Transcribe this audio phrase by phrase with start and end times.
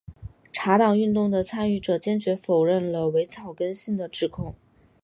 [0.51, 4.55] 茶党运动的参与者坚决否认了伪草根性的指控。